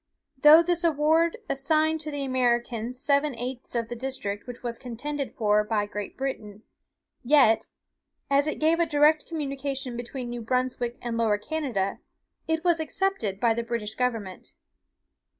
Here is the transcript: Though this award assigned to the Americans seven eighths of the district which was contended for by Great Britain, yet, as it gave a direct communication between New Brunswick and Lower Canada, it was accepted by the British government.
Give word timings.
Though 0.41 0.63
this 0.63 0.83
award 0.83 1.37
assigned 1.47 2.01
to 2.01 2.09
the 2.09 2.25
Americans 2.25 2.99
seven 2.99 3.35
eighths 3.35 3.75
of 3.75 3.87
the 3.87 3.95
district 3.95 4.47
which 4.47 4.63
was 4.63 4.79
contended 4.79 5.35
for 5.35 5.63
by 5.63 5.85
Great 5.85 6.17
Britain, 6.17 6.63
yet, 7.23 7.67
as 8.27 8.47
it 8.47 8.57
gave 8.57 8.79
a 8.79 8.87
direct 8.87 9.27
communication 9.27 9.95
between 9.95 10.31
New 10.31 10.41
Brunswick 10.41 10.97
and 11.03 11.17
Lower 11.17 11.37
Canada, 11.37 11.99
it 12.47 12.63
was 12.63 12.79
accepted 12.79 13.39
by 13.39 13.53
the 13.53 13.61
British 13.61 13.93
government. 13.93 14.53